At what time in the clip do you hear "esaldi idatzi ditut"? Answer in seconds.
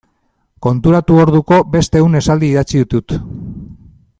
2.23-3.15